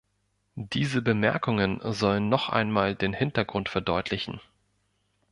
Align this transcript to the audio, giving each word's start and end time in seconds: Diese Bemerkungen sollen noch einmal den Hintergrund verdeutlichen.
Diese 0.55 1.03
Bemerkungen 1.03 1.79
sollen 1.83 2.27
noch 2.27 2.49
einmal 2.49 2.95
den 2.95 3.13
Hintergrund 3.13 3.69
verdeutlichen. 3.69 4.41